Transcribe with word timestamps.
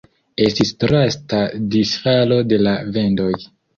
Estis 0.45 0.69
drasta 0.83 1.41
disfalo 1.75 2.41
de 2.55 2.63
la 2.69 2.75
vendoj. 2.97 3.33